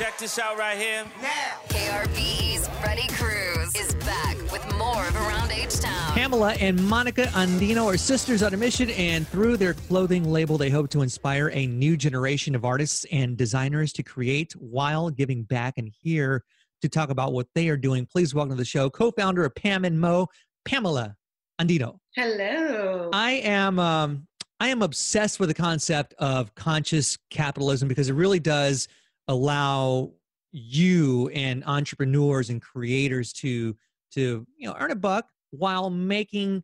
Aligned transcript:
Check 0.00 0.16
this 0.16 0.38
out 0.38 0.56
right 0.56 0.78
here. 0.78 1.04
Now. 1.20 1.28
KRBE's 1.68 2.66
Freddie 2.80 3.06
Cruz 3.08 3.70
is 3.76 3.94
back 3.96 4.34
with 4.50 4.66
more 4.78 5.06
of 5.06 5.14
Around 5.14 5.52
H 5.52 5.78
Town. 5.78 6.14
Pamela 6.14 6.54
and 6.54 6.82
Monica 6.88 7.24
Andino 7.34 7.84
are 7.84 7.98
sisters 7.98 8.42
on 8.42 8.54
a 8.54 8.56
mission, 8.56 8.88
and 8.92 9.28
through 9.28 9.58
their 9.58 9.74
clothing 9.74 10.24
label, 10.24 10.56
they 10.56 10.70
hope 10.70 10.88
to 10.92 11.02
inspire 11.02 11.50
a 11.52 11.66
new 11.66 11.98
generation 11.98 12.54
of 12.54 12.64
artists 12.64 13.04
and 13.12 13.36
designers 13.36 13.92
to 13.92 14.02
create 14.02 14.52
while 14.52 15.10
giving 15.10 15.42
back. 15.42 15.74
And 15.76 15.92
here 16.00 16.44
to 16.80 16.88
talk 16.88 17.10
about 17.10 17.34
what 17.34 17.48
they 17.54 17.68
are 17.68 17.76
doing, 17.76 18.06
please 18.06 18.34
welcome 18.34 18.52
to 18.52 18.56
the 18.56 18.64
show 18.64 18.88
co 18.88 19.10
founder 19.10 19.44
of 19.44 19.54
Pam 19.54 19.84
and 19.84 20.00
Mo, 20.00 20.28
Pamela 20.64 21.14
Andino. 21.60 21.98
Hello. 22.14 23.10
I 23.12 23.32
am 23.32 23.78
um, 23.78 24.26
I 24.60 24.68
am 24.68 24.80
obsessed 24.80 25.38
with 25.38 25.50
the 25.50 25.54
concept 25.54 26.14
of 26.18 26.54
conscious 26.54 27.18
capitalism 27.28 27.86
because 27.86 28.08
it 28.08 28.14
really 28.14 28.40
does 28.40 28.88
allow 29.30 30.10
you 30.52 31.28
and 31.28 31.62
entrepreneurs 31.64 32.50
and 32.50 32.60
creators 32.60 33.32
to 33.32 33.76
to 34.12 34.44
you 34.56 34.68
know 34.68 34.76
earn 34.78 34.90
a 34.90 34.96
buck 34.96 35.26
while 35.50 35.88
making 35.88 36.62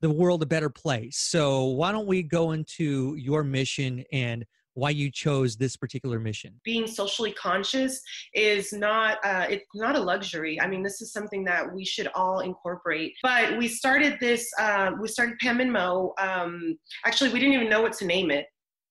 the 0.00 0.10
world 0.10 0.42
a 0.42 0.46
better 0.46 0.70
place. 0.70 1.18
So 1.18 1.64
why 1.64 1.90
don't 1.90 2.06
we 2.06 2.22
go 2.22 2.52
into 2.52 3.16
your 3.16 3.42
mission 3.42 4.04
and 4.12 4.44
why 4.74 4.90
you 4.90 5.10
chose 5.10 5.56
this 5.56 5.76
particular 5.76 6.18
mission? 6.18 6.60
Being 6.64 6.86
socially 6.86 7.32
conscious 7.32 8.00
is 8.34 8.72
not 8.72 9.18
uh, 9.24 9.46
it's 9.50 9.66
not 9.74 9.96
a 9.96 10.00
luxury. 10.00 10.60
I 10.60 10.68
mean 10.68 10.84
this 10.84 11.00
is 11.00 11.12
something 11.12 11.44
that 11.44 11.72
we 11.74 11.84
should 11.84 12.08
all 12.14 12.40
incorporate. 12.40 13.14
But 13.22 13.58
we 13.58 13.66
started 13.66 14.18
this 14.20 14.48
uh, 14.60 14.92
we 15.00 15.08
started 15.08 15.36
pam 15.40 15.60
and 15.60 15.72
mo 15.72 16.14
um, 16.18 16.78
actually 17.04 17.32
we 17.32 17.40
didn't 17.40 17.54
even 17.54 17.68
know 17.68 17.82
what 17.82 17.94
to 17.94 18.06
name 18.06 18.30
it 18.30 18.46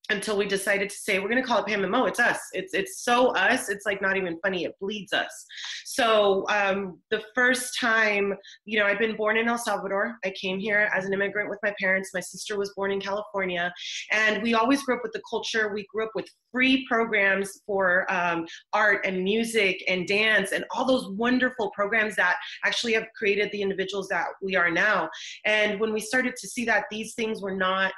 until 0.09 0.37
we 0.37 0.45
decided 0.45 0.89
to 0.89 0.95
say 0.95 1.19
we're 1.19 1.29
going 1.29 1.41
to 1.41 1.47
call 1.47 1.59
it 1.59 1.65
Pam 1.65 1.83
and 1.83 1.91
Mo. 1.91 2.05
It's 2.05 2.19
us. 2.19 2.39
It's 2.51 2.73
it's 2.73 3.03
so 3.03 3.29
us. 3.35 3.69
It's 3.69 3.85
like 3.85 4.01
not 4.01 4.17
even 4.17 4.37
funny. 4.43 4.65
It 4.65 4.73
bleeds 4.79 5.13
us. 5.13 5.45
So 5.85 6.45
um, 6.49 6.99
the 7.09 7.21
first 7.33 7.79
time, 7.79 8.33
you 8.65 8.79
know, 8.79 8.85
I've 8.85 8.99
been 8.99 9.15
born 9.15 9.37
in 9.37 9.47
El 9.47 9.57
Salvador. 9.57 10.15
I 10.25 10.33
came 10.39 10.59
here 10.59 10.89
as 10.93 11.05
an 11.05 11.13
immigrant 11.13 11.49
with 11.49 11.59
my 11.63 11.73
parents. 11.79 12.11
My 12.13 12.19
sister 12.19 12.57
was 12.57 12.73
born 12.75 12.91
in 12.91 12.99
California, 12.99 13.73
and 14.11 14.43
we 14.43 14.53
always 14.55 14.83
grew 14.83 14.95
up 14.95 15.03
with 15.03 15.13
the 15.13 15.21
culture. 15.29 15.73
We 15.73 15.85
grew 15.93 16.03
up 16.05 16.11
with 16.15 16.27
free 16.51 16.85
programs 16.87 17.61
for 17.65 18.05
um, 18.11 18.45
art 18.73 19.05
and 19.05 19.23
music 19.23 19.83
and 19.87 20.05
dance 20.05 20.51
and 20.51 20.65
all 20.71 20.85
those 20.85 21.09
wonderful 21.11 21.71
programs 21.71 22.15
that 22.17 22.35
actually 22.65 22.93
have 22.93 23.05
created 23.17 23.49
the 23.51 23.61
individuals 23.61 24.07
that 24.09 24.27
we 24.41 24.55
are 24.55 24.69
now. 24.69 25.09
And 25.45 25.79
when 25.79 25.93
we 25.93 26.01
started 26.01 26.35
to 26.35 26.47
see 26.47 26.65
that 26.65 26.85
these 26.91 27.15
things 27.15 27.41
were 27.41 27.55
not 27.55 27.91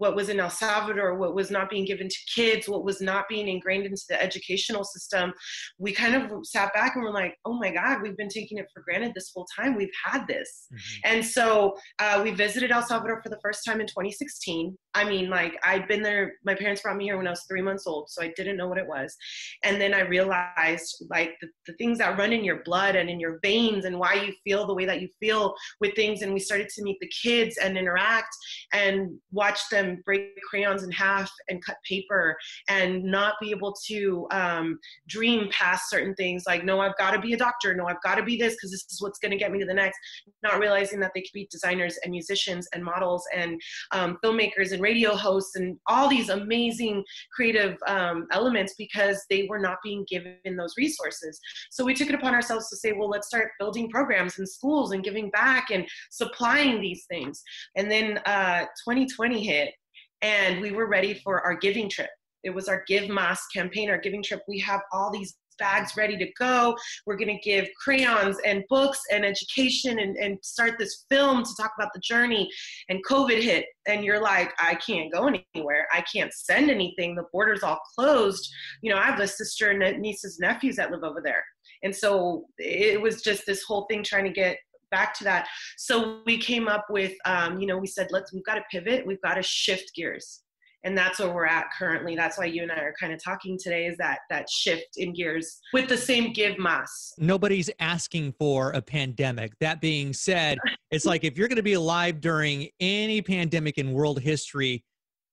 what 0.00 0.16
was 0.16 0.30
in 0.30 0.40
El 0.40 0.48
Salvador, 0.48 1.14
what 1.16 1.34
was 1.34 1.50
not 1.50 1.68
being 1.68 1.84
given 1.84 2.08
to 2.08 2.16
kids, 2.34 2.66
what 2.66 2.84
was 2.84 3.02
not 3.02 3.28
being 3.28 3.48
ingrained 3.48 3.84
into 3.84 4.02
the 4.08 4.20
educational 4.20 4.82
system, 4.82 5.30
we 5.78 5.92
kind 5.92 6.14
of 6.14 6.46
sat 6.46 6.72
back 6.72 6.96
and 6.96 7.04
were 7.04 7.12
like, 7.12 7.36
oh 7.44 7.58
my 7.58 7.70
God, 7.70 8.00
we've 8.00 8.16
been 8.16 8.30
taking 8.30 8.56
it 8.56 8.66
for 8.72 8.82
granted 8.82 9.12
this 9.14 9.30
whole 9.34 9.46
time. 9.54 9.76
We've 9.76 9.90
had 10.06 10.26
this. 10.26 10.68
Mm-hmm. 10.72 11.12
And 11.12 11.24
so 11.24 11.76
uh, 11.98 12.22
we 12.24 12.30
visited 12.30 12.70
El 12.70 12.82
Salvador 12.82 13.20
for 13.22 13.28
the 13.28 13.38
first 13.42 13.62
time 13.62 13.78
in 13.78 13.86
2016. 13.86 14.74
I 14.94 15.08
mean, 15.08 15.30
like, 15.30 15.58
I'd 15.62 15.86
been 15.86 16.02
there, 16.02 16.34
my 16.44 16.54
parents 16.54 16.82
brought 16.82 16.96
me 16.96 17.04
here 17.04 17.16
when 17.16 17.26
I 17.26 17.30
was 17.30 17.44
three 17.48 17.62
months 17.62 17.86
old, 17.86 18.10
so 18.10 18.22
I 18.22 18.32
didn't 18.36 18.56
know 18.56 18.68
what 18.68 18.78
it 18.78 18.86
was. 18.86 19.16
And 19.62 19.80
then 19.80 19.94
I 19.94 20.00
realized, 20.00 21.04
like, 21.10 21.36
the, 21.40 21.48
the 21.66 21.74
things 21.74 21.98
that 21.98 22.18
run 22.18 22.32
in 22.32 22.44
your 22.44 22.62
blood 22.64 22.96
and 22.96 23.08
in 23.08 23.20
your 23.20 23.38
veins 23.42 23.84
and 23.84 23.98
why 23.98 24.14
you 24.14 24.34
feel 24.44 24.66
the 24.66 24.74
way 24.74 24.84
that 24.86 25.00
you 25.00 25.08
feel 25.20 25.54
with 25.80 25.94
things. 25.94 26.22
And 26.22 26.32
we 26.32 26.40
started 26.40 26.68
to 26.70 26.82
meet 26.82 26.98
the 27.00 27.10
kids 27.22 27.56
and 27.58 27.78
interact 27.78 28.34
and 28.72 29.18
watch 29.32 29.60
them 29.70 30.02
break 30.04 30.40
crayons 30.48 30.82
in 30.82 30.90
half 30.90 31.30
and 31.48 31.64
cut 31.64 31.76
paper 31.88 32.36
and 32.68 33.02
not 33.04 33.34
be 33.40 33.50
able 33.50 33.74
to 33.86 34.26
um, 34.30 34.78
dream 35.08 35.48
past 35.50 35.90
certain 35.90 36.14
things 36.14 36.44
like 36.46 36.64
no 36.64 36.80
i've 36.80 36.96
got 36.96 37.12
to 37.12 37.20
be 37.20 37.32
a 37.32 37.36
doctor 37.36 37.74
no 37.74 37.86
i've 37.86 38.02
got 38.02 38.16
to 38.16 38.22
be 38.22 38.36
this 38.36 38.54
because 38.54 38.70
this 38.70 38.84
is 38.90 39.00
what's 39.00 39.18
going 39.18 39.30
to 39.30 39.36
get 39.36 39.52
me 39.52 39.58
to 39.58 39.66
the 39.66 39.74
next 39.74 39.98
not 40.42 40.58
realizing 40.58 41.00
that 41.00 41.12
they 41.14 41.20
could 41.20 41.32
be 41.32 41.48
designers 41.50 41.98
and 42.04 42.10
musicians 42.10 42.68
and 42.72 42.84
models 42.84 43.24
and 43.34 43.60
um, 43.92 44.18
filmmakers 44.24 44.72
and 44.72 44.79
radio 44.80 45.14
hosts 45.14 45.56
and 45.56 45.78
all 45.86 46.08
these 46.08 46.28
amazing 46.28 47.04
creative 47.34 47.76
um, 47.86 48.26
elements 48.32 48.74
because 48.78 49.24
they 49.30 49.46
were 49.48 49.58
not 49.58 49.78
being 49.82 50.04
given 50.08 50.56
those 50.56 50.74
resources 50.76 51.40
so 51.70 51.84
we 51.84 51.94
took 51.94 52.08
it 52.08 52.14
upon 52.14 52.34
ourselves 52.34 52.68
to 52.68 52.76
say 52.76 52.92
well 52.92 53.08
let's 53.08 53.28
start 53.28 53.50
building 53.58 53.88
programs 53.90 54.38
in 54.38 54.46
schools 54.46 54.92
and 54.92 55.04
giving 55.04 55.30
back 55.30 55.70
and 55.70 55.86
supplying 56.10 56.80
these 56.80 57.04
things 57.10 57.42
and 57.76 57.90
then 57.90 58.18
uh, 58.26 58.60
2020 58.86 59.44
hit 59.44 59.74
and 60.22 60.60
we 60.60 60.72
were 60.72 60.86
ready 60.86 61.14
for 61.14 61.40
our 61.42 61.54
giving 61.54 61.88
trip. 61.88 62.10
It 62.44 62.50
was 62.50 62.68
our 62.68 62.84
Give 62.86 63.08
Mas 63.08 63.40
campaign, 63.54 63.90
our 63.90 63.98
giving 63.98 64.22
trip. 64.22 64.42
We 64.48 64.58
have 64.60 64.80
all 64.92 65.10
these 65.10 65.36
bags 65.60 65.92
ready 65.96 66.16
to 66.16 66.26
go. 66.38 66.76
We're 67.06 67.16
going 67.16 67.36
to 67.36 67.48
give 67.48 67.68
crayons 67.80 68.38
and 68.44 68.64
books 68.68 68.98
and 69.12 69.24
education 69.24 70.00
and, 70.00 70.16
and 70.16 70.38
start 70.42 70.74
this 70.78 71.04
film 71.08 71.44
to 71.44 71.50
talk 71.56 71.72
about 71.78 71.92
the 71.94 72.00
journey. 72.00 72.50
And 72.88 73.04
COVID 73.06 73.40
hit, 73.40 73.66
and 73.86 74.04
you're 74.04 74.20
like, 74.20 74.52
I 74.58 74.74
can't 74.74 75.12
go 75.12 75.28
anywhere. 75.28 75.86
I 75.92 76.02
can't 76.12 76.32
send 76.32 76.70
anything. 76.70 77.14
The 77.14 77.24
border's 77.32 77.62
all 77.62 77.80
closed. 77.94 78.48
You 78.82 78.92
know, 78.92 78.98
I 78.98 79.04
have 79.04 79.20
a 79.20 79.28
sister 79.28 79.70
and 79.70 80.00
nieces, 80.00 80.38
nephews 80.40 80.76
that 80.76 80.90
live 80.90 81.04
over 81.04 81.20
there. 81.22 81.44
And 81.82 81.94
so 81.94 82.46
it 82.58 83.00
was 83.00 83.22
just 83.22 83.46
this 83.46 83.62
whole 83.62 83.86
thing 83.90 84.02
trying 84.02 84.24
to 84.24 84.32
get 84.32 84.58
back 84.90 85.14
to 85.14 85.24
that. 85.24 85.46
So 85.78 86.20
we 86.26 86.36
came 86.36 86.68
up 86.68 86.86
with, 86.90 87.14
um, 87.24 87.60
you 87.60 87.66
know, 87.66 87.78
we 87.78 87.86
said, 87.86 88.08
let's, 88.10 88.32
we've 88.32 88.44
got 88.44 88.56
to 88.56 88.64
pivot, 88.70 89.06
we've 89.06 89.22
got 89.22 89.34
to 89.34 89.42
shift 89.42 89.92
gears. 89.94 90.42
And 90.84 90.96
that's 90.96 91.18
where 91.18 91.32
we're 91.32 91.46
at 91.46 91.66
currently. 91.76 92.16
That's 92.16 92.38
why 92.38 92.46
you 92.46 92.62
and 92.62 92.72
I 92.72 92.76
are 92.76 92.94
kind 92.98 93.12
of 93.12 93.22
talking 93.22 93.58
today 93.62 93.86
is 93.86 93.96
that 93.98 94.20
that 94.30 94.48
shift 94.48 94.96
in 94.96 95.12
gears 95.12 95.60
with 95.72 95.88
the 95.88 95.96
same 95.96 96.32
give 96.32 96.58
mas. 96.58 97.12
Nobody's 97.18 97.70
asking 97.80 98.32
for 98.38 98.70
a 98.70 98.80
pandemic. 98.80 99.52
That 99.60 99.80
being 99.80 100.12
said, 100.12 100.58
it's 100.90 101.04
like 101.04 101.24
if 101.24 101.36
you're 101.36 101.48
going 101.48 101.56
to 101.56 101.62
be 101.62 101.74
alive 101.74 102.20
during 102.20 102.68
any 102.80 103.20
pandemic 103.20 103.78
in 103.78 103.92
world 103.92 104.20
history, 104.20 104.84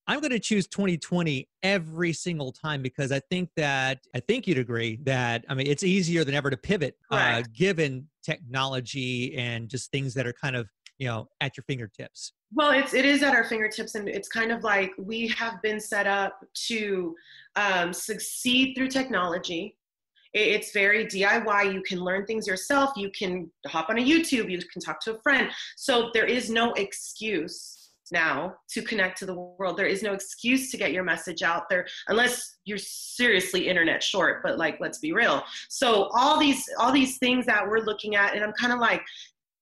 I'm 0.09 0.22
going 0.22 0.31
to 0.31 0.40
choose 0.40 0.68
2020 0.68 1.50
every 1.64 2.14
single 2.14 2.53
time 2.53 2.81
because 2.81 3.12
I 3.12 3.19
think 3.29 3.50
that 3.58 4.00
I 4.16 4.22
think 4.22 4.47
you'd 4.47 4.58
agree 4.58 5.00
that 5.03 5.44
I 5.50 5.53
mean 5.53 5.68
it's 5.68 5.84
easier 5.84 6.24
than 6.24 6.34
ever 6.34 6.50
to 6.50 6.56
pivot 6.56 6.96
uh, 7.12 7.44
given 7.53 8.08
technology 8.24 9.35
and 9.38 9.68
just 9.68 9.91
things 9.91 10.14
that 10.14 10.25
are 10.25 10.34
kind 10.34 10.56
of 10.56 10.69
you 10.97 11.08
know 11.08 11.30
at 11.41 11.58
your 11.58 11.63
fingertips. 11.63 12.34
Well, 12.53 12.72
it's 12.72 12.94
it 12.94 13.06
is 13.06 13.24
at 13.24 13.35
our 13.35 13.44
fingertips, 13.44 13.96
and 13.96 14.08
it's 14.08 14.28
kind 14.28 14.52
of 14.52 14.63
like 14.63 14.91
we 14.97 15.28
have 15.30 15.62
been 15.62 15.80
set 15.80 16.08
up 16.08 16.44
to 16.68 17.16
um, 17.56 17.94
succeed 17.94 18.75
through 18.75 18.90
technology. 18.90 19.75
It's 20.34 20.72
very 20.72 21.06
DIY. 21.06 21.74
You 21.74 21.81
can 21.81 22.00
learn 22.00 22.25
things 22.25 22.47
yourself. 22.47 22.91
You 22.96 23.09
can 23.12 23.50
hop 23.66 23.90
on 23.90 23.97
a 23.97 24.02
YouTube. 24.02 24.52
You 24.52 24.59
can 24.72 24.81
talk 24.81 25.00
to 25.02 25.16
a 25.16 25.22
friend. 25.22 25.50
So 25.78 26.09
there 26.13 26.25
is 26.25 26.50
no 26.50 26.74
excuse 26.74 27.78
now 28.12 28.56
to 28.69 28.81
connect 28.81 29.18
to 29.19 29.25
the 29.25 29.34
world. 29.34 29.78
There 29.78 29.88
is 29.88 30.03
no 30.03 30.14
excuse 30.14 30.72
to 30.72 30.78
get 30.78 30.91
your 30.91 31.03
message 31.03 31.44
out 31.44 31.69
there 31.69 31.88
unless 32.08 32.58
you're 32.66 32.78
seriously 32.78 33.68
internet 33.68 34.03
short, 34.03 34.41
but 34.44 34.58
like 34.58 34.79
let's 34.79 35.00
be 35.00 35.14
real. 35.14 35.44
So 35.69 36.09
all 36.14 36.40
these 36.40 36.64
all 36.79 36.91
these 36.91 37.18
things 37.18 37.46
that 37.46 37.68
we're 37.68 37.79
looking 37.79 38.16
at 38.16 38.35
and 38.35 38.44
I'm 38.44 38.53
kind 38.53 38.74
of 38.74 38.79
like 38.79 39.02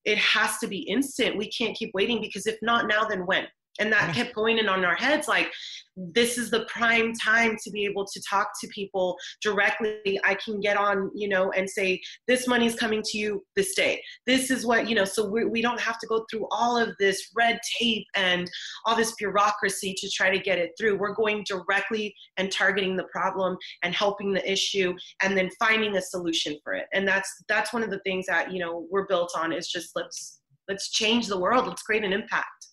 it 0.05 0.17
has 0.17 0.57
to 0.59 0.67
be 0.67 0.79
instant. 0.79 1.37
We 1.37 1.49
can't 1.49 1.75
keep 1.75 1.91
waiting 1.93 2.21
because 2.21 2.47
if 2.47 2.57
not 2.61 2.87
now 2.87 3.03
then 3.03 3.25
when? 3.25 3.47
And 3.79 3.91
that 3.91 4.13
kept 4.15 4.33
going 4.33 4.57
in 4.57 4.69
on 4.69 4.85
our 4.85 4.95
heads 4.95 5.27
like 5.27 5.51
this 5.97 6.37
is 6.37 6.49
the 6.49 6.65
prime 6.65 7.13
time 7.13 7.55
to 7.63 7.71
be 7.71 7.85
able 7.85 8.05
to 8.05 8.21
talk 8.29 8.49
to 8.61 8.67
people 8.67 9.17
directly. 9.41 10.19
I 10.23 10.35
can 10.35 10.59
get 10.59 10.77
on 10.77 11.11
you 11.13 11.29
know 11.29 11.51
and 11.51 11.69
say 11.69 12.01
this 12.27 12.47
money 12.47 12.65
is 12.65 12.75
coming 12.75 13.01
to 13.03 13.17
you 13.17 13.43
this 13.55 13.75
day. 13.75 14.01
This 14.25 14.51
is 14.51 14.65
what 14.65 14.89
you 14.89 14.95
know 14.95 15.05
so 15.05 15.29
we, 15.29 15.45
we 15.45 15.61
don't 15.61 15.79
have 15.79 15.99
to 15.99 16.07
go 16.07 16.25
through 16.29 16.47
all 16.51 16.77
of 16.77 16.95
this 16.99 17.31
red 17.35 17.59
tape 17.79 18.05
and 18.15 18.49
all 18.85 18.95
this 18.95 19.13
bureaucracy 19.15 19.93
to 19.97 20.09
try 20.09 20.29
to 20.29 20.39
get 20.39 20.59
it 20.59 20.71
through. 20.79 20.97
We're 20.97 21.13
going 21.13 21.45
directly 21.47 22.13
and 22.37 22.51
targeting 22.51 22.97
the 22.97 23.05
problem 23.05 23.57
and 23.83 23.93
helping 23.93 24.33
the 24.33 24.51
issue 24.51 24.93
and 25.21 25.37
then 25.37 25.49
finding 25.59 25.95
a 25.95 26.01
solution 26.01 26.57
for 26.63 26.73
it. 26.73 26.85
And 26.93 27.07
that's 27.07 27.29
that's 27.47 27.73
one 27.73 27.83
of 27.83 27.89
the 27.89 27.99
things 27.99 28.25
that 28.27 28.51
you 28.51 28.59
know 28.59 28.85
we're 28.89 29.07
built 29.07 29.31
on 29.37 29.53
is 29.53 29.67
just 29.69 29.91
let's 29.95 30.41
let's 30.67 30.91
change 30.91 31.27
the 31.27 31.39
world. 31.39 31.67
Let's 31.67 31.83
create 31.83 32.03
an 32.03 32.13
impact 32.13 32.67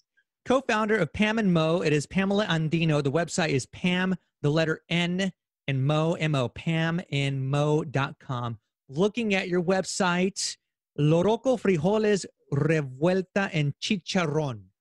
co-founder 0.44 0.96
of 0.96 1.12
Pam 1.12 1.38
and 1.38 1.52
Mo. 1.52 1.82
It 1.82 1.92
is 1.92 2.06
Pamela 2.06 2.46
Andino. 2.46 3.02
The 3.02 3.12
website 3.12 3.50
is 3.50 3.66
Pam, 3.66 4.16
the 4.42 4.50
letter 4.50 4.80
N, 4.88 5.32
and 5.68 5.86
Mo, 5.86 6.14
M-O, 6.14 6.48
pamandmo.com. 6.48 8.58
Looking 8.88 9.34
at 9.34 9.48
your 9.48 9.62
website, 9.62 10.56
Loroco 10.98 11.58
frijoles 11.58 12.26
revuelta 12.52 13.48
en 13.52 13.74
chicharrón. 13.80 14.71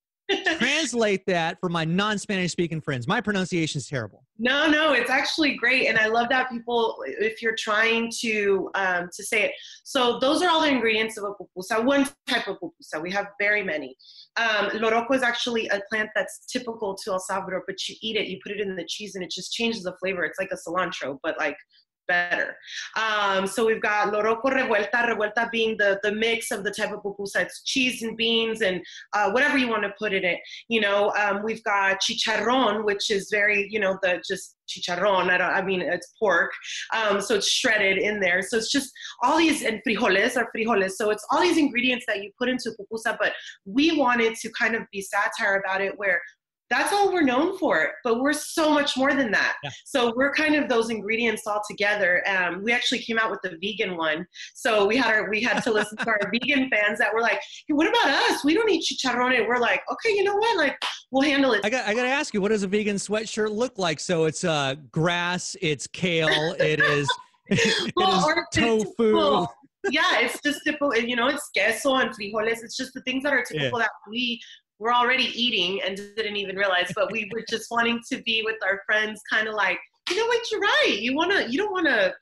Translate 0.62 1.26
that 1.28 1.60
for 1.60 1.70
my 1.70 1.86
non-Spanish 1.86 2.52
speaking 2.52 2.82
friends. 2.82 3.08
My 3.08 3.22
pronunciation 3.22 3.80
is 3.80 3.88
terrible. 3.88 4.24
No, 4.38 4.68
no, 4.70 4.94
it's 4.94 5.10
actually 5.10 5.56
great, 5.56 5.88
and 5.88 5.98
I 5.98 6.08
love 6.08 6.30
that 6.30 6.50
people, 6.50 7.04
if 7.08 7.42
you're 7.42 7.56
trying 7.58 8.12
to 8.22 8.70
um, 8.76 9.10
to 9.14 9.24
say 9.24 9.44
it. 9.44 9.52
So 9.84 10.20
those 10.20 10.42
are 10.42 10.50
all 10.50 10.62
the 10.62 10.70
ingredients 10.70 11.18
of 11.18 11.26
a 11.26 11.34
pupusa. 11.34 11.84
One 11.84 12.08
type 12.28 12.48
of 12.48 12.58
pupusa. 12.58 13.02
We 13.02 13.12
have 13.12 13.28
very 13.40 13.64
many. 13.64 13.96
Um, 14.38 14.70
loroco 14.72 15.14
is 15.14 15.22
actually 15.22 15.68
a 15.68 15.82
plant 15.90 16.10
that's 16.16 16.46
typical 16.52 16.96
to 17.04 17.12
El 17.12 17.20
Salvador, 17.20 17.64
but 17.68 17.88
you 17.88 17.96
eat 18.02 18.16
it, 18.16 18.28
you 18.28 18.40
put 18.44 18.52
it 18.52 18.60
in 18.60 18.76
the 18.76 18.86
cheese, 18.88 19.16
and 19.16 19.24
it 19.24 19.32
just 19.32 19.52
changes 19.52 19.84
the 19.84 19.96
flavor. 20.00 20.24
It's 20.24 20.40
like 20.40 20.52
a 20.52 20.70
cilantro, 20.70 21.18
but 21.22 21.38
like 21.38 21.58
better. 22.08 22.56
Um, 22.96 23.48
so 23.48 23.66
we've 23.66 23.82
got 23.82 24.14
loroco 24.14 24.46
revuelta, 24.46 25.08
revuelta 25.10 25.50
being 25.52 25.78
the, 25.78 26.00
the 26.04 26.12
mix 26.12 26.52
of 26.52 26.64
the 26.64 26.72
type 26.72 26.92
of 26.92 27.02
pupusa. 27.02 27.42
It's 27.42 27.64
cheese 27.64 28.02
and 28.04 28.18
beans 28.18 28.62
and 28.62 28.82
uh, 29.14 29.32
whatever 29.32 29.58
you 29.58 29.68
want 29.68 29.84
to 29.84 29.94
put 29.98 30.14
in 30.14 30.24
it. 30.24 30.40
You 30.68 30.82
know, 30.82 31.12
um, 31.20 31.42
we've 31.44 31.64
got 31.64 32.00
chicharron, 32.02 32.84
which 32.84 33.12
is 33.12 33.30
very, 33.32 33.68
you 33.70 33.80
know, 33.80 33.98
the 34.02 34.22
just 34.28 34.56
chicharron. 34.70 35.30
I 35.30 35.38
don't, 35.38 35.50
I 35.50 35.62
mean, 35.62 35.82
it's 35.82 36.14
pork. 36.20 36.52
Um, 36.94 37.22
so 37.22 37.36
it's 37.36 37.50
shredded 37.50 37.98
in 37.98 38.20
there. 38.20 38.42
So 38.42 38.58
it's 38.58 38.72
just 38.72 38.92
all 39.24 39.38
these, 39.38 39.64
and 39.64 39.82
frijoles 39.88 40.38
are 40.38 40.50
frijoles. 40.56 40.92
So 40.92 41.10
it's 41.10 41.26
all 41.32 41.42
these 41.42 41.58
ingredients 41.58 42.06
that 42.08 42.24
you 42.24 42.32
put 42.38 42.50
into 42.50 42.72
pupusa, 42.80 43.18
but 43.20 43.34
we 43.66 43.98
wanted 43.98 44.36
to 44.36 44.50
kind 44.60 44.76
of 44.76 44.84
be 44.92 45.02
satire 45.02 45.62
about 45.66 45.82
it 45.82 45.98
where 45.98 46.22
that's 46.72 46.94
all 46.94 47.12
we're 47.12 47.22
known 47.22 47.58
for 47.58 47.92
but 48.04 48.22
we're 48.22 48.34
so 48.34 48.74
much 48.74 48.98
more 48.98 49.14
than 49.14 49.32
that. 49.32 49.58
Yeah. 49.64 49.70
so 49.86 50.14
we're 50.16 50.34
kind 50.34 50.56
of 50.56 50.70
those 50.70 50.90
ingredients 50.90 51.44
all 51.46 51.62
together. 51.70 52.24
Um, 52.28 52.64
we 52.64 52.72
actually 52.72 53.00
came 53.00 53.20
out 53.20 53.30
with 53.30 53.42
the 53.44 53.58
vegan 53.62 53.98
one. 53.98 54.26
So 54.56 54.88
we 54.88 54.98
had 54.98 55.14
our 55.14 55.30
we 55.30 55.42
had 55.42 55.62
to 55.64 55.72
listen 55.72 55.98
to 55.98 56.08
our 56.08 56.20
vegan 56.32 56.70
fans 56.70 56.98
that 57.00 57.14
were 57.14 57.22
like 57.22 57.40
hey, 57.68 57.74
what 57.74 57.88
about 57.88 58.10
us? 58.10 58.44
We 58.44 58.54
don't 58.54 58.70
eat 58.70 58.84
chicharrón 58.84 59.38
and 59.38 59.48
we're 59.48 59.60
like 59.60 59.82
okay 59.92 60.16
you 60.16 60.24
know 60.24 60.36
what? 60.36 60.58
Like 60.58 60.78
we'll 61.12 61.24
handle 61.24 61.54
it. 61.54 61.62
I 61.64 61.70
got 61.70 61.88
i 61.88 61.94
got 61.94 62.04
to 62.04 62.10
ask 62.10 62.34
you 62.34 62.42
what 62.42 62.50
does 62.50 62.64
a 62.64 62.68
vegan 62.68 62.96
sweatshirt 62.96 63.52
look 63.52 63.78
like? 63.78 64.00
So 64.00 64.26
it's 64.26 64.44
uh 64.44 64.76
grass 64.92 65.56
it's 65.62 65.88
kale 65.88 66.56
it 66.60 66.80
is 66.80 67.08
well, 67.96 68.30
is 68.30 68.46
tofu. 68.54 69.16
well, 69.16 69.56
yeah, 69.92 70.20
it's 70.20 70.40
just 70.42 70.62
typical. 70.66 70.96
You 70.96 71.16
know, 71.16 71.28
it's 71.28 71.50
queso 71.56 71.96
and 71.96 72.10
frijoles. 72.12 72.64
It's 72.64 72.78
just 72.78 72.94
the 72.94 73.02
things 73.02 73.24
that 73.24 73.34
are 73.34 73.44
typical 73.44 73.80
yeah. 73.80 73.86
that 73.86 73.92
we 74.10 74.40
we're 74.82 74.92
already 74.92 75.26
eating 75.40 75.80
and 75.86 75.96
didn't 75.96 76.38
even 76.38 76.56
realize, 76.56 76.92
but 76.96 77.12
we 77.12 77.30
were 77.34 77.44
just 77.48 77.70
wanting 77.70 78.02
to 78.12 78.22
be 78.24 78.42
with 78.44 78.58
our 78.66 78.82
friends, 78.88 79.22
kind 79.32 79.48
of 79.48 79.54
like, 79.54 79.78
you 80.10 80.18
know 80.18 80.26
what, 80.26 80.52
you're 80.52 80.60
right. 80.60 80.98
You 81.00 81.16
wanna, 81.16 81.46
you 81.48 81.58
don't 81.60 81.72
wanna 81.72 82.14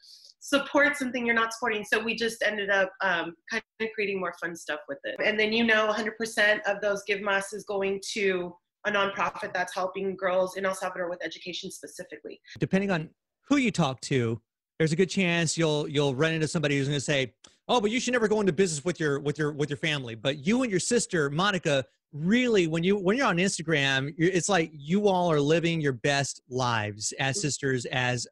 support 0.41 0.97
something 0.97 1.25
you're 1.25 1.35
not 1.35 1.53
supporting. 1.53 1.85
So 1.85 2.03
we 2.03 2.15
just 2.15 2.43
ended 2.45 2.69
up 2.69 2.91
um, 3.01 3.33
kind 3.49 3.63
of 3.79 3.87
creating 3.95 4.19
more 4.19 4.33
fun 4.41 4.57
stuff 4.57 4.81
with 4.89 4.97
it. 5.05 5.15
And 5.23 5.39
then 5.39 5.53
you 5.53 5.63
know, 5.63 5.89
100% 5.89 6.59
of 6.65 6.81
those 6.81 7.01
give 7.07 7.21
mas 7.21 7.53
is 7.53 7.63
going 7.63 8.01
to 8.13 8.53
a 8.85 8.91
nonprofit 8.91 9.53
that's 9.53 9.73
helping 9.73 10.17
girls 10.17 10.57
in 10.57 10.65
El 10.65 10.75
Salvador 10.75 11.09
with 11.09 11.23
education 11.23 11.71
specifically. 11.71 12.41
Depending 12.59 12.91
on 12.91 13.09
who 13.47 13.55
you 13.55 13.71
talk 13.71 14.01
to, 14.01 14.41
there's 14.79 14.91
a 14.91 14.95
good 14.95 15.09
chance 15.09 15.57
you'll 15.57 15.87
you'll 15.87 16.15
run 16.15 16.33
into 16.33 16.47
somebody 16.47 16.77
who's 16.77 16.87
going 16.87 16.97
to 16.97 17.03
say, 17.03 17.33
"Oh, 17.67 17.81
but 17.81 17.91
you 17.91 17.99
should 17.99 18.13
never 18.13 18.29
go 18.29 18.39
into 18.39 18.53
business 18.53 18.85
with 18.85 18.97
your 18.97 19.19
with 19.19 19.37
your 19.37 19.51
with 19.51 19.69
your 19.69 19.77
family." 19.77 20.15
But 20.15 20.47
you 20.47 20.63
and 20.63 20.71
your 20.71 20.79
sister 20.79 21.29
Monica 21.29 21.83
really 22.11 22.65
when 22.65 22.83
you 22.83 22.97
when 22.97 23.15
you're 23.15 23.27
on 23.27 23.37
instagram 23.37 24.11
it's 24.17 24.49
like 24.49 24.71
you 24.73 25.07
all 25.07 25.31
are 25.31 25.39
living 25.39 25.79
your 25.79 25.93
best 25.93 26.41
lives 26.49 27.13
as 27.19 27.35
mm-hmm. 27.35 27.41
sisters 27.41 27.85
as 27.85 28.27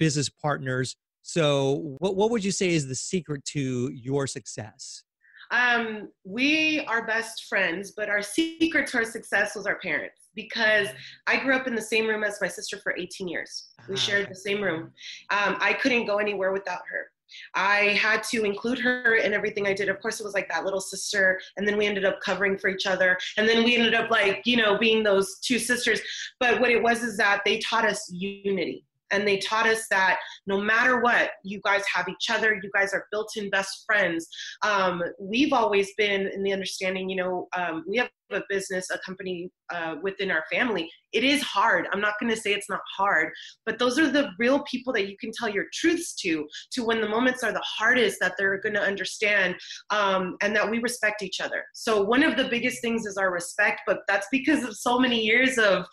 business 0.00 0.28
partners. 0.28 0.96
So 1.22 1.96
what, 1.98 2.16
what 2.16 2.30
would 2.30 2.42
you 2.42 2.50
say 2.50 2.70
is 2.70 2.88
the 2.88 2.96
secret 2.96 3.44
to 3.44 3.92
your 3.92 4.26
success? 4.26 5.04
Um, 5.52 6.08
we 6.24 6.80
are 6.86 7.04
best 7.06 7.46
friends 7.48 7.92
but 7.96 8.08
our 8.08 8.22
secret 8.22 8.86
to 8.88 8.98
our 8.98 9.04
success 9.04 9.56
was 9.56 9.66
our 9.66 9.80
parents 9.80 10.28
because 10.36 10.86
i 11.26 11.36
grew 11.36 11.56
up 11.56 11.66
in 11.66 11.74
the 11.74 11.82
same 11.82 12.06
room 12.06 12.22
as 12.22 12.38
my 12.40 12.46
sister 12.46 12.78
for 12.80 12.96
18 12.96 13.26
years. 13.26 13.70
We 13.88 13.96
ah. 13.96 13.98
shared 13.98 14.28
the 14.30 14.36
same 14.36 14.62
room. 14.62 14.92
Um, 15.30 15.56
i 15.60 15.72
couldn't 15.72 16.06
go 16.06 16.18
anywhere 16.18 16.52
without 16.52 16.82
her 16.88 17.10
I 17.54 17.98
had 18.00 18.22
to 18.24 18.44
include 18.44 18.78
her 18.80 19.16
in 19.16 19.32
everything 19.32 19.66
I 19.66 19.74
did. 19.74 19.88
Of 19.88 20.00
course, 20.00 20.20
it 20.20 20.24
was 20.24 20.34
like 20.34 20.48
that 20.48 20.64
little 20.64 20.80
sister, 20.80 21.40
and 21.56 21.66
then 21.66 21.76
we 21.76 21.86
ended 21.86 22.04
up 22.04 22.20
covering 22.20 22.58
for 22.58 22.68
each 22.68 22.86
other, 22.86 23.18
and 23.36 23.48
then 23.48 23.64
we 23.64 23.76
ended 23.76 23.94
up 23.94 24.10
like 24.10 24.42
you 24.44 24.56
know 24.56 24.78
being 24.78 25.02
those 25.02 25.38
two 25.38 25.58
sisters. 25.58 26.00
But 26.38 26.60
what 26.60 26.70
it 26.70 26.82
was 26.82 27.02
is 27.02 27.16
that 27.16 27.42
they 27.44 27.58
taught 27.58 27.84
us 27.84 28.10
unity 28.12 28.84
and 29.10 29.26
they 29.26 29.38
taught 29.38 29.66
us 29.66 29.86
that 29.90 30.18
no 30.46 30.60
matter 30.60 31.00
what 31.00 31.30
you 31.44 31.60
guys 31.64 31.82
have 31.92 32.08
each 32.08 32.30
other 32.30 32.54
you 32.54 32.70
guys 32.74 32.92
are 32.92 33.06
built-in 33.10 33.50
best 33.50 33.84
friends. 33.86 34.28
Um, 34.62 35.02
we've 35.18 35.52
always 35.52 35.90
been 35.96 36.28
in 36.28 36.42
the 36.42 36.52
understanding 36.52 37.08
you 37.08 37.16
know 37.16 37.48
um, 37.56 37.84
we 37.88 37.96
have 37.98 38.10
a 38.32 38.42
business 38.48 38.88
a 38.92 38.98
company 39.04 39.50
uh, 39.74 39.96
within 40.02 40.30
our 40.30 40.44
family. 40.52 40.88
It 41.12 41.24
is 41.24 41.42
hard. 41.42 41.88
I'm 41.92 42.00
not 42.00 42.14
going 42.20 42.32
to 42.32 42.40
say 42.40 42.52
it's 42.52 42.70
not 42.70 42.80
hard 42.96 43.30
but 43.66 43.78
those 43.78 43.98
are 43.98 44.10
the 44.10 44.30
real 44.38 44.62
people 44.70 44.92
that 44.92 45.08
you 45.08 45.16
can 45.18 45.30
tell 45.32 45.48
your 45.48 45.66
truths 45.72 46.14
to 46.16 46.46
to 46.72 46.84
when 46.84 47.00
the 47.00 47.08
moments 47.08 47.42
are 47.42 47.52
the 47.52 47.64
hardest 47.64 48.18
that 48.20 48.34
they're 48.38 48.60
going 48.60 48.74
to 48.74 48.82
understand 48.82 49.56
um, 49.90 50.36
and 50.42 50.54
that 50.54 50.68
we 50.70 50.78
respect 50.78 51.22
each 51.22 51.40
other. 51.40 51.64
So 51.74 52.02
one 52.02 52.22
of 52.22 52.36
the 52.36 52.48
biggest 52.48 52.80
things 52.80 53.06
is 53.06 53.16
our 53.16 53.32
respect 53.32 53.82
but 53.86 54.00
that's 54.08 54.26
because 54.30 54.64
of 54.64 54.76
so 54.76 54.98
many 54.98 55.20
years 55.20 55.58
of 55.58 55.86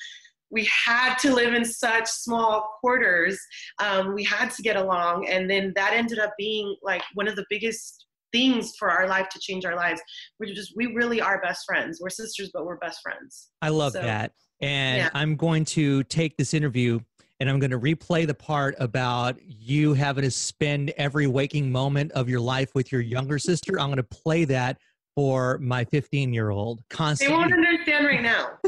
we 0.50 0.68
had 0.86 1.16
to 1.18 1.34
live 1.34 1.54
in 1.54 1.66
such 1.66 2.08
small 2.08 2.78
quarters. 2.80 3.40
Um, 3.80 4.14
we 4.14 4.24
had 4.24 4.50
to 4.52 4.62
get 4.62 4.76
along. 4.76 5.28
And 5.28 5.50
then 5.50 5.74
that 5.76 5.94
ended 5.94 6.20
up 6.20 6.34
being 6.38 6.76
like 6.84 7.04
one 7.14 7.28
of 7.28 7.36
the 7.36 7.46
biggest 7.50 8.06
things 8.32 8.74
for 8.78 8.90
our 8.90 9.08
life 9.08 9.30
to 9.30 9.40
change 9.40 9.66
our 9.66 9.76
lives. 9.76 10.02
We're 10.40 10.54
just, 10.54 10.74
we 10.76 10.88
really 10.88 11.22
are 11.22 11.42
best 11.42 11.66
friends. 11.66 12.00
We're 12.02 12.10
sisters, 12.10 12.52
but 12.54 12.66
we're 12.66 12.78
best 12.78 13.02
friends. 13.02 13.50
I 13.62 13.70
love 13.70 13.94
so, 13.94 14.02
that. 14.02 14.32
And 14.62 14.98
yeah. 14.98 15.10
I'm 15.14 15.36
going 15.36 15.66
to 15.66 16.04
take 16.06 16.38
this 16.38 16.54
interview 16.54 17.00
and 17.40 17.50
I'm 17.50 17.60
going 17.60 17.72
to 17.72 17.80
replay 17.80 18.26
the 18.26 18.34
part 18.34 18.76
about 18.80 19.38
you 19.44 19.94
having 19.94 20.24
to 20.24 20.32
spend 20.32 20.92
every 20.98 21.28
waking 21.28 21.72
moment 21.72 22.12
of 22.14 22.28
your 22.28 22.40
life 22.40 22.74
with 22.74 22.92
your 22.92 23.02
younger 23.02 23.38
sister. 23.38 23.80
I'm 23.80 23.88
going 23.88 23.98
to 23.98 24.04
play 24.04 24.46
that 24.46 24.80
for 25.16 25.58
my 25.60 25.84
15 25.86 26.34
year 26.34 26.50
old 26.50 26.82
constantly. 26.90 27.36
They 27.36 27.40
won't 27.40 27.54
understand 27.54 28.06
right 28.06 28.22
now. 28.22 28.50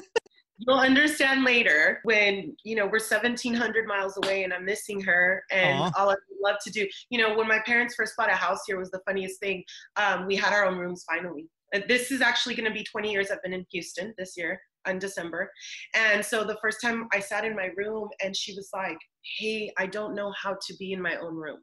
You'll 0.60 0.80
understand 0.80 1.44
later 1.44 2.02
when, 2.04 2.56
you 2.64 2.76
know, 2.76 2.86
we're 2.86 3.00
1700 3.00 3.88
miles 3.88 4.18
away 4.18 4.44
and 4.44 4.54
I'm 4.54 4.66
missing 4.66 5.02
her 5.02 5.44
and 5.52 5.80
Aww. 5.80 5.92
all 5.98 6.10
I 6.12 6.16
love 6.44 6.58
to 6.64 6.72
do. 6.72 6.88
You 7.10 7.20
know, 7.20 7.36
when 7.36 7.48
my 7.48 7.60
parents 7.66 7.96
first 7.96 8.14
bought 8.18 8.30
a 8.30 8.36
house 8.36 8.60
here 8.68 8.78
was 8.78 8.92
the 8.92 9.02
funniest 9.08 9.40
thing. 9.40 9.64
Um, 9.96 10.28
we 10.28 10.36
had 10.36 10.54
our 10.54 10.66
own 10.66 10.78
rooms 10.78 11.06
finally. 11.10 11.48
This 11.88 12.12
is 12.12 12.22
actually 12.22 12.56
going 12.56 12.68
to 12.68 12.74
be 12.74 12.84
20 12.84 13.12
years 13.12 13.32
I've 13.32 13.42
been 13.42 13.54
in 13.54 13.66
Houston 13.72 14.14
this 14.18 14.36
year 14.36 14.60
in 14.88 15.00
December. 15.00 15.52
And 15.96 16.26
so 16.26 16.44
the 16.44 16.58
first 16.62 16.82
time 16.82 17.08
I 17.14 17.20
sat 17.20 17.46
in 17.46 17.56
my 17.56 17.70
room 17.78 18.10
and 18.24 18.36
she 18.36 18.54
was 18.56 18.70
like, 18.74 18.98
Hey, 19.38 19.72
I 19.78 19.86
don't 19.86 20.16
know 20.16 20.34
how 20.42 20.58
to 20.68 20.76
be 20.78 20.94
in 20.94 21.02
my 21.02 21.16
own 21.18 21.36
room. 21.36 21.60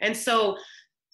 And 0.00 0.16
so 0.16 0.56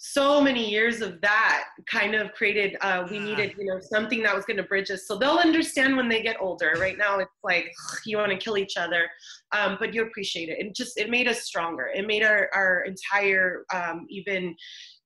so 0.07 0.39
many 0.39 0.71
years 0.71 1.01
of 1.01 1.19
that 1.23 1.65
kind 1.91 2.15
of 2.15 2.31
created 2.35 2.77
uh, 2.83 3.07
we 3.11 3.19
needed 3.19 3.55
you 3.57 3.65
know 3.65 3.81
something 3.81 4.23
that 4.23 4.37
was 4.37 4.45
going 4.45 4.59
to 4.59 4.63
bridge 4.63 4.91
us. 4.91 5.07
So 5.09 5.17
they'll 5.17 5.39
understand 5.39 5.97
when 5.97 6.11
they 6.11 6.21
get 6.21 6.37
older. 6.41 6.75
Right 6.79 6.99
now 6.99 7.21
it's 7.21 7.31
like 7.43 7.73
you 8.05 8.19
want 8.19 8.31
to 8.31 8.37
kill 8.37 8.59
each 8.59 8.77
other. 8.77 9.09
Um, 9.53 9.79
but 9.81 9.95
you 9.95 10.03
appreciate 10.03 10.51
it. 10.51 10.59
It 10.59 10.75
just 10.75 10.99
it 10.99 11.09
made 11.09 11.27
us 11.27 11.45
stronger. 11.45 11.87
It 11.87 12.07
made 12.07 12.23
our, 12.23 12.51
our 12.53 12.85
entire 12.85 13.65
um, 13.73 14.07
even 14.11 14.55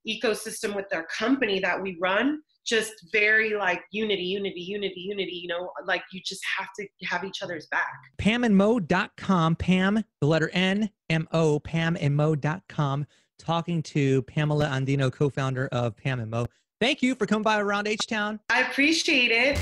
ecosystem 0.09 0.75
with 0.75 0.87
our 0.93 1.07
company 1.07 1.61
that 1.61 1.81
we 1.81 1.97
run 2.01 2.41
just 2.67 2.93
very 3.13 3.55
like 3.55 3.81
unity 3.93 4.23
unity 4.23 4.61
unity 4.61 5.01
unity 5.01 5.41
you 5.43 5.49
know 5.49 5.71
like 5.87 6.03
you 6.13 6.21
just 6.25 6.43
have 6.59 6.69
to 6.77 6.85
have 7.07 7.23
each 7.23 7.41
other's 7.41 7.69
back. 7.69 7.87
Pam 8.19 8.43
and 8.43 8.61
pamandmo.com 8.61 9.55
pam 9.55 10.03
the 10.21 10.27
letter 10.27 10.51
n 10.53 10.91
m 11.09 11.29
o 11.33 11.61
pam 11.61 11.97
and 12.01 12.19
pamandmo.com 12.19 13.07
talking 13.39 13.83
to 13.85 14.23
Pamela 14.23 14.67
Andino, 14.67 15.13
co 15.13 15.29
founder 15.29 15.69
of 15.73 15.97
Pam 15.97 16.21
and 16.21 16.31
Mo. 16.31 16.47
Thank 16.81 17.03
you 17.03 17.15
for 17.15 17.27
coming 17.27 17.43
by 17.43 17.61
Around 17.61 17.89
H 17.89 18.07
Town. 18.07 18.39
I 18.51 18.63
appreciate 18.63 19.31
it. 19.31 19.59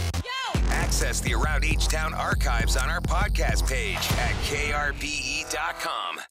Access 0.69 1.21
the 1.21 1.35
Around 1.35 1.65
H 1.65 1.89
Town 1.89 2.13
archives 2.15 2.77
on 2.77 2.89
our 2.91 3.01
podcast 3.01 3.67
page 3.67 3.97
at 3.97 4.35
krbe.com. 4.45 6.21